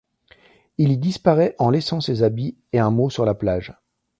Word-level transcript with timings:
Il 0.79 0.91
y 0.93 0.97
disparaît 0.97 1.55
en 1.59 1.69
laissant 1.69 2.01
ses 2.01 2.23
habits 2.23 2.57
et 2.73 2.79
un 2.79 2.89
mot 2.89 3.11
sur 3.11 3.23
la 3.23 3.35
plage. 3.35 3.71